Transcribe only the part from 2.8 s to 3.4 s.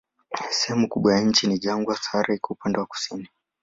kusini.